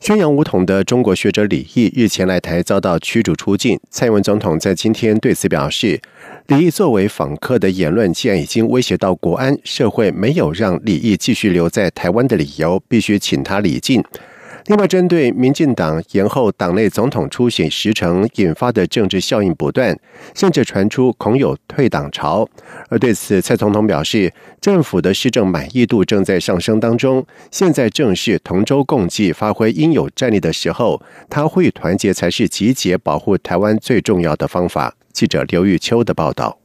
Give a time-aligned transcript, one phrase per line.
[0.00, 6.00] 宣扬武统的中国学者李毅日前来台遭到驱逐出境，蔡英文总统在今天对此表示，
[6.46, 14.02] 李毅作为访客的言论既然已经威胁到国安，社会没有让李毅继续留在台湾的理由，必须请他离境。
[14.68, 19.98] 另外，针对民进党延后党内总统初选时程引发的政治效应不断，
[20.34, 22.46] 甚至传出恐有退党潮。
[22.90, 31.00] 而对此，蔡总统表示，政府的施政满意度正在上升当中，现在正是同舟共济、发挥应有战力的时候。
[31.30, 34.94] 他呼吁团结才是集结保护台湾最重要的方法。
[35.14, 36.58] 记者刘玉秋的报道。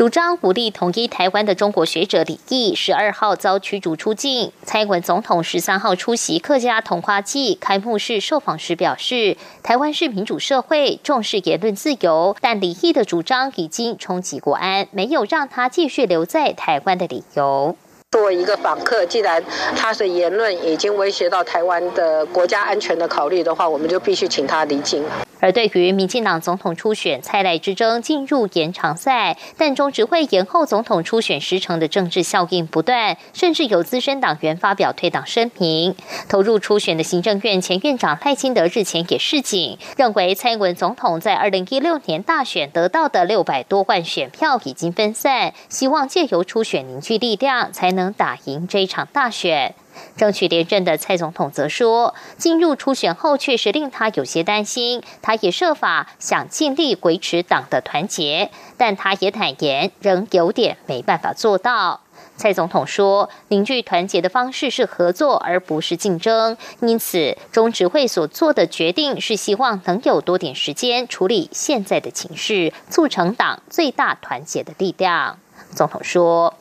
[0.00, 4.50] 主张武力统一台湾的中国学者李毅，十二号遭驱逐出境。
[4.62, 17.76] 蔡英文总统十三号出席客家同花季开幕式受访时表示，台湾是民主社会，重视言论自由，但李毅的主张已经冲击国安，没有让他继续留在台湾的理由。
[18.12, 19.44] 作为一个访客，既然
[19.76, 25.04] 他的言论已经威胁到台湾的国家安全的考虑的话，我们就必须请他离境。
[25.40, 35.94] 而对于民进党总统初选蔡赖之争进入延长赛，但中执会延后总统初选时程的政治效应不断，甚至有资深党员发表退党声明。
[36.28, 49.74] 投入初选的行政院前院长赖清德日前也示警，认为蔡英文总统在二零一六年大选得到的六百多万选票已经分散，希望借由初选凝聚力量，才能打赢这场大选。
[50.16, 62.00] 争取连任的蔡总统则说，进入初选后确实令他有些担心，他也设法想尽力维持党的团结，但他也坦言仍有点没办法做到。
[62.36, 75.38] 蔡总统说，凝聚团结的方式是合作，而不是竞争，因此中执会所做的决定是希望能有多点时间处理现在的情势，促成党最大团结的力量。
[75.74, 76.54] 总统说。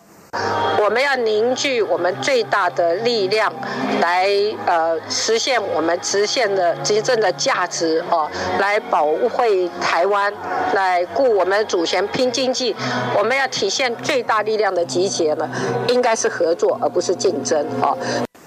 [0.90, 3.53] 我们要凝聚我们最大的力量，
[4.01, 4.28] 来
[4.66, 8.28] 呃实现我们实现的执政的价值哦，
[8.59, 10.34] 来保卫台湾，
[10.73, 12.75] 来顾我们主权拼经济。
[13.16, 15.47] 我们要体现最大力量的集结呢，
[15.88, 17.96] 应该是合作而不是竞争哦。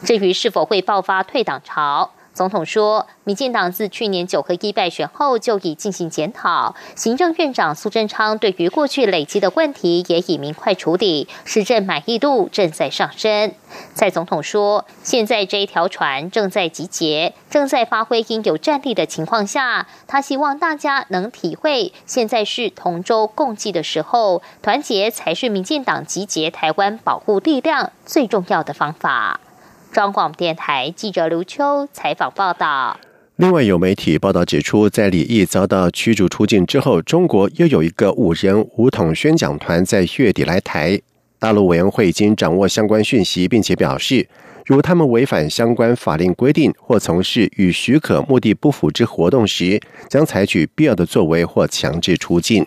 [0.05, 2.11] 至于是否会爆发退党潮？
[2.35, 13.53] 总统说，民进党自去年九合一败选后就已进行检讨，行政院长苏贞昌对于过去累积的问题也已明快处理，施政满意度正在上升。
[13.95, 29.41] 蔡总统说，现在这一条船正在集结，正在发挥应有战力的情况下，他希望大家能体会，现在是同舟共济的时候，团结才是民进党集结台湾保护力量最重要的方法。
[29.93, 32.99] 中广电台记者刘秋采访报道。
[33.37, 40.99] 另外，有媒体报道指出，在李毅遭到驱逐出境之后，中国又有一个五人武统宣讲团在月底来台。
[41.39, 44.27] 大陆委员会已经掌握相关讯息，并且表示，
[44.65, 49.79] 如他们违反相关法令规定或从事与许可目的不符之活动时，
[50.09, 52.67] 将采取必要的作为或强制出境。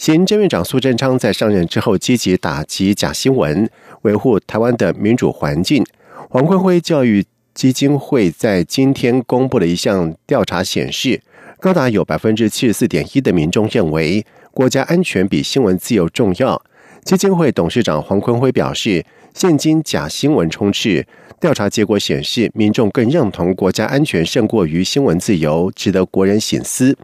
[0.00, 3.68] 行政院长苏贞昌在上任之后，积极打击假新闻，
[4.00, 5.84] 维护台湾的民主环境。
[6.30, 7.22] 黄坤辉教育
[7.52, 11.20] 基金会在今天公布的一项调查显示，
[11.60, 16.62] 高达有百分之七十四点一的民众认为国家安全比新闻自由重要。
[17.04, 21.06] 基金会董事长黄坤辉表示，现今假新闻充斥，
[21.38, 26.96] 调查结果显示，民众更认同国家安全胜过于新闻自由，值得国人省思。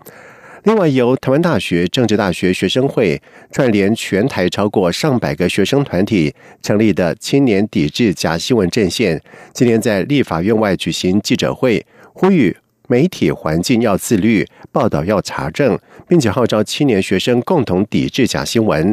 [0.67, 3.23] 另外，由台湾大学政治大学学生会
[3.53, 9.23] 串联全台超过上百个学生团体成立的青年抵制假新闻阵线，
[9.55, 12.57] 今天在立法院外举行记者会，呼吁
[12.89, 15.79] 媒体环境要自律，报道要查证，
[16.09, 18.93] 并且号召青年学生共同抵制假新闻。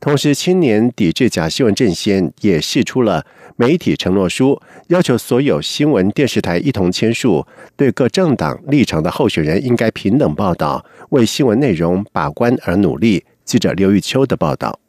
[0.00, 3.24] 同时，青年抵制假新闻阵线也释出了
[3.56, 7.46] 媒体承诺书，要求所有新闻电视台一同签署，
[7.76, 13.24] 对各政党立场的候选人应该平等报道，为新闻内容把关而努力。
[13.44, 14.83] 记者刘玉秋的报道。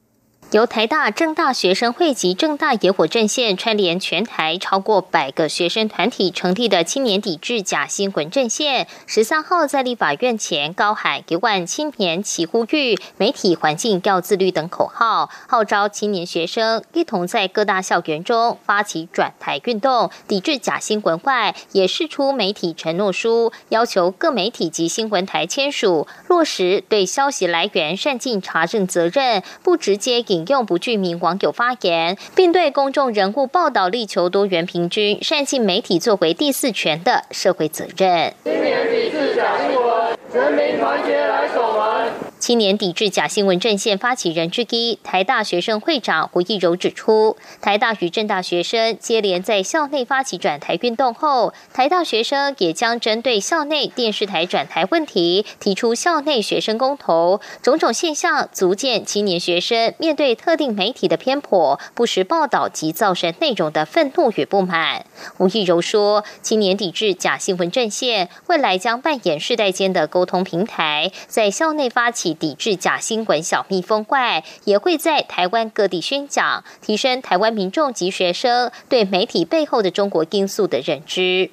[0.52, 30.35] 由台大、政大学生会及政大野火阵线串联全台超过百个学生团体成立的青年抵制假新闻阵线，十三号在立法院前高喊“一万青年齐呼吁，媒体环境要自律”等口号，号召青年学生一同在各大校园中发起转台运动，抵制假新闻外，也释出媒体承诺书，要求各媒体及新闻台签署，落实对消息来源善尽查证责任，不直接引。
[30.36, 38.34] 引用不具名网友发言，并对公众人物报道力求多元平均，善尽媒体作为第四权的社会责任。
[38.44, 42.25] 今年抵制假新闻，人民团结来守门。
[42.46, 65.04] 青年抵制假新闻阵线发起人之一、台大学生会长胡义柔指出，台大与政大学生接连在校内发起转台运动后，台大学生也将针对校内电视台转台问题提出校内学生公投，种种现象足见青年学生面对特定媒体的偏颇、不实报道及造成内容的愤怒与不满。
[65.36, 72.35] 胡义柔说，青年抵制假新闻阵线未来将扮演世代间的沟通平台，在校内发起。
[72.36, 81.50] 抵制假新闻小蜜蜂怪，也会在台湾各地宣讲，提升台湾民众及学生对媒体背后的中国因素的认知。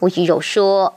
[0.00, 0.94] 吴育柔说。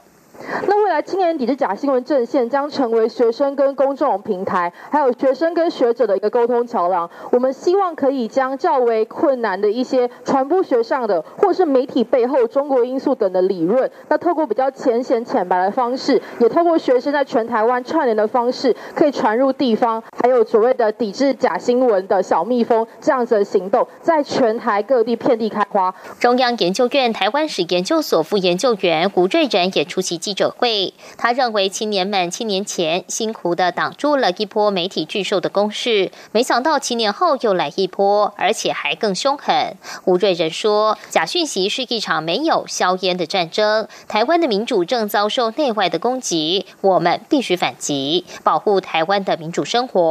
[0.97, 7.07] 那未来青年抵制假新闻阵线将成为学生跟公众平台，还有学生跟学者的一个沟通桥梁。
[7.31, 25.93] 我们希望可以将较为困难的一些传播学上的，或是媒体背后中国因素等的理论，那透过比较浅显浅白的方式，也透过学生在全台湾串联的方式，可以传入地方，还有所谓的抵制假新闻的小蜜蜂这样子的行动，在全台各地遍地开花。
[26.19, 30.17] 中央研究院台湾史研究所副研究员吴瑞仁也出席。
[30.17, 39.75] 记者会，他认为青年们七年前辛苦的挡住了一波媒体巨兽的攻势，没想到七年后又来一波，而且还更凶狠。
[40.05, 50.06] 吴瑞仁说：“假讯息是一场没有硝烟的战争，台湾的民主正遭受内外的攻击，我们必须反击，保护台湾的民主生活。”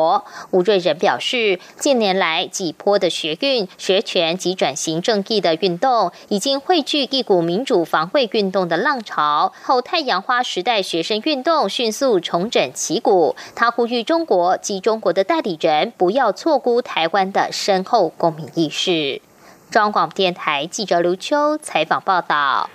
[0.51, 10.07] 吴瑞仁表示，近年来几波的学运、学权及转型正义的运动，已经汇聚一股民主防卫运动的浪潮，后太。
[10.07, 19.21] 阳花时代学生运动迅速重整旗鼓，他呼吁中国及中国的代理人不要错估台湾的深厚公民意识。
[19.69, 22.71] 中广电台记者刘秋采访报道：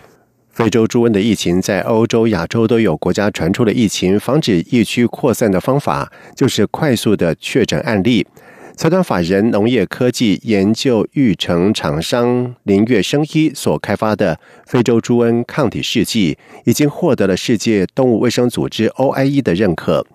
[0.51, 8.27] 非洲猪瘟的疫情在欧洲、亚洲都有国家传出了疫情，防止疫区扩散的方法就是快速的确诊案例。
[8.75, 20.05] 财团法人农业科技研究育成厂商林月生医所开发的非洲猪瘟抗体试剂，已经获得了世界动物卫生组织 OIE 的认可。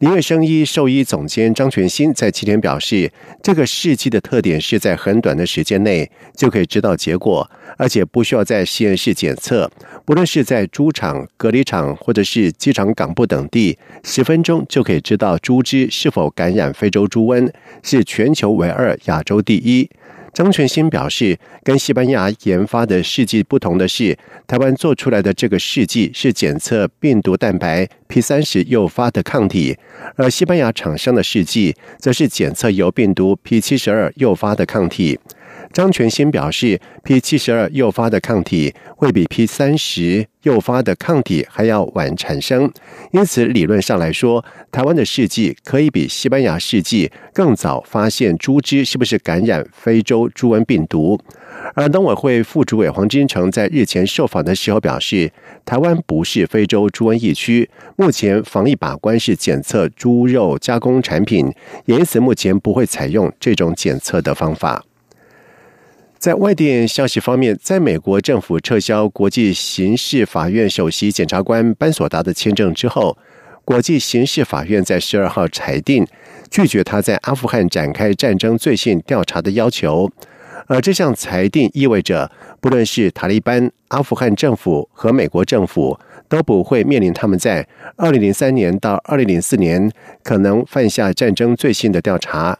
[0.00, 3.12] 林月生医兽医总监张全新在七天表示，
[3.42, 9.70] 这个试剂的特点是在很短的时间内就可以知道结果，而且不需要在实验室检测，
[10.04, 17.50] 不论是在猪场、隔离场或者是机场港部等地，十分钟就可以知道猪只是否感染非洲猪瘟，
[17.82, 19.88] 是全球唯二、亚洲第一。
[20.34, 24.16] 张全新表示，跟西班牙研发的试剂不同的是，
[24.46, 29.76] 台湾做出来的这个试剂是检测病毒蛋白 P 三十诱发的抗体，
[30.14, 35.18] 而西班牙厂商的试剂则是检测由病毒 P 七十二诱发的抗体。
[35.72, 42.70] 张全新表示，P 七十二诱发的抗体会比 P 三十诱发的抗体还要晚产生，
[43.12, 51.20] 因此理论上来说，台湾的试剂可以比西班牙试剂更早发现猪只是不是感染非洲猪瘟病毒。
[51.74, 55.30] 而农委会副主委黄金城在日前受访的时候表示，
[55.64, 61.52] 台湾不是非洲猪瘟疫区，目前防疫把关是检测猪肉加工产品，
[61.84, 64.82] 因此目前不会采用这种检测的方法。
[66.18, 73.16] 在外电消息方面，在美国政府撤销国际刑事法院首席检察官班索达的签证之后，
[73.64, 76.04] 国际刑事法院在十二号裁定
[76.50, 80.10] 拒绝他在阿富汗展开战争罪行调查的要求。
[80.66, 82.28] 而这项裁定意味着，
[82.60, 85.96] 不论是塔利班、阿富汗政府和美国政府，
[86.28, 87.64] 都不会面临他们在
[87.96, 89.88] 二零零三年到二零零四年
[90.24, 92.58] 可能犯下战争罪行的调查。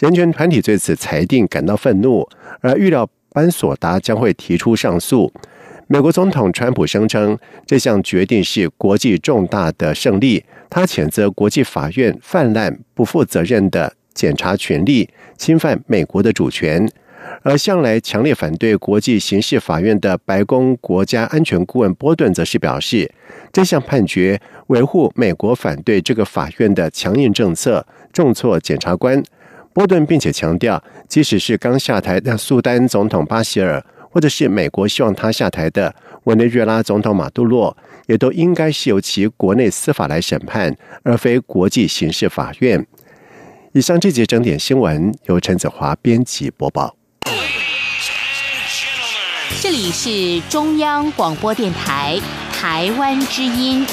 [0.00, 2.26] 人权团体对此裁定感到愤怒，
[2.62, 5.30] 而预料班索达将会提出上诉。
[5.88, 16.88] 美国总统川普声称这项决定是国际重大的胜利，他谴责国际法院泛滥、不负责任的检察权力，侵犯美国的主权。
[17.42, 23.12] 而向来强烈反对国际刑事法院的白宫国家安全顾问波顿则是表示，
[23.52, 29.22] 这项判决维护美国反对这个法院的强硬政策，重挫检察官。
[29.72, 42.84] 波顿并且强调，即使是刚下台的苏丹总统巴希尔，或者是美国希望他下台的委内瑞拉总统马杜洛，也都应该是由其国内司法来审判，而非国际刑事法院。
[43.72, 46.96] 以上这节整点新闻由陈子华编辑播报。
[49.60, 52.18] 这里是中央广播电台
[52.52, 53.86] 台湾之音。